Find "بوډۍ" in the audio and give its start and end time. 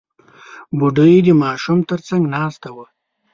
0.77-1.15